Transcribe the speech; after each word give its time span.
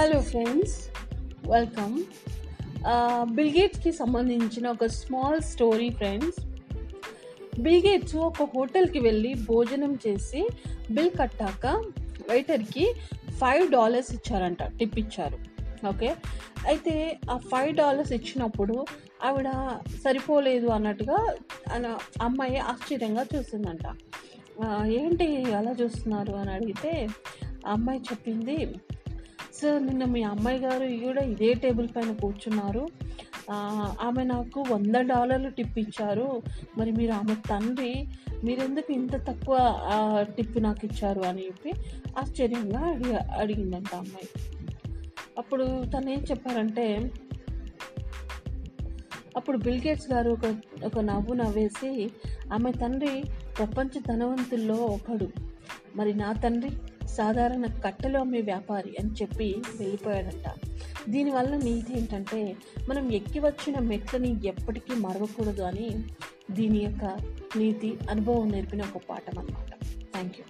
Hello 0.00 0.20
friends 0.20 0.88
welcome 1.50 2.02
బిల్గేట్స్కి 3.34 3.92
సంబంధించిన 3.92 4.70
ఒక 4.70 4.86
small 4.86 5.42
story 5.42 5.90
friends 5.90 6.40
Bill Gates 7.60 8.16
ఒక 8.16 8.42
హోటల్కి 8.42 8.98
వెళ్ళి 8.98 9.34
భోజనం 9.34 9.98
చేసి 10.06 10.48
బిల్ 10.90 11.10
కట్టాక 11.10 11.66
వెయిటర్కి 12.28 12.94
ఫైవ్ 13.30 13.70
డాలర్స్ 13.70 14.14
ఇచ్చారంట 14.14 14.62
టిప్ 14.62 14.98
ఇచ్చారు. 14.98 15.38
ఓకే 15.88 16.16
అయితే 16.66 17.20
ఆ 17.30 17.36
ఫైవ్ 17.36 17.76
డాలర్స్ 17.76 18.12
ఇచ్చినప్పుడు 18.12 18.86
ఆవిడ 19.24 19.48
సరిపోలేదు 20.04 20.66
అన్నట్టుగా 20.66 21.36
అమ్మాయి 22.22 22.56
ఆశ్చర్యంగా 22.56 23.26
చూసిందంట. 23.36 23.86
ఏంటి 24.86 25.52
అలా 25.52 25.74
చూస్తున్నారు? 25.82 26.32
అని 26.32 26.50
అడిగితే 26.50 27.08
ఆ 27.66 27.72
అమ్మాయి 27.72 28.00
చెప్పింది 28.00 28.74
సార్ 29.60 29.86
నిన్న 29.86 30.04
మీ 30.04 30.20
అమ్మాయి 30.22 30.58
గారు 30.58 30.86
కూడా 31.04 31.22
ఇదే 31.22 31.48
టేబుల్ 31.54 31.88
పైన 31.96 32.12
కూర్చున్నారు. 32.12 32.82
ఆమె 34.00 34.22
నాకు 34.24 34.60
వంద 34.70 34.94
డాలర్లు 34.94 35.48
టిప్ 35.48 35.78
ఇచ్చారు 35.78 36.42
మరి 36.78 36.90
మీరు 36.92 37.12
ఆమె 37.12 37.34
తండ్రి 37.50 37.92
మీరెందుకు 38.44 38.92
ఇంత 38.92 39.14
తక్కువ 39.28 39.56
టిప్ 40.36 40.58
నాకు 40.62 40.84
ఇచ్చారు 40.86 41.22
అని 41.22 41.42
చెప్పి 41.46 41.70
ఆశ్చర్యంగా 42.18 42.82
అడిగి 42.90 43.16
అడిగిందంట 43.16 43.92
అమ్మాయి. 43.94 44.28
అప్పుడు 45.38 45.66
తను 45.94 46.10
ఏం 46.10 46.22
చెప్పారంటే 46.30 46.86
అప్పుడు 49.36 49.58
బిల్గేట్స్ 49.58 50.08
గారు 50.12 50.30
ఒక 50.30 50.46
ఒక 50.84 50.98
నవ్వు 51.00 51.34
నవ్వేసి 51.34 51.90
ఆమె 52.52 52.72
తండ్రి 52.72 53.14
ప్రపంచ 53.58 54.00
ధనవంతుల్లో 54.08 54.74
ఒకడు. 54.74 55.28
మరి 55.96 56.14
నా 56.14 56.30
తండ్రి 56.32 56.70
సాధారణ 57.08 57.66
కట్టెలు 57.66 58.18
అమ్మే 58.18 58.40
వ్యాపారి 58.40 58.96
అని 58.98 59.10
చెప్పి 59.22 59.62
వెళ్ళిపోయాడట. 59.80 60.46
దీనివల్ల 61.08 61.56
నీతి 61.56 61.98
ఏంటంటే 61.98 62.56
మనం 62.88 63.12
ఎక్కి 63.12 63.40
వచ్చిన 63.40 63.78
మెట్లని 63.78 64.40
ఎప్పటికీ 64.44 64.94
మరవకూడదు 64.94 65.62
అని 65.62 66.04
దీని 66.50 66.84
యొక్క 66.84 67.04
నీతి 67.56 67.98
అనుభవం 68.10 68.48
నేర్పిన 68.48 68.82
ఒక 68.82 69.02
పాఠం 69.10 69.38
అనమాట 69.38 69.84
థ్యాంక్ 70.12 70.38
యూ 70.38 70.44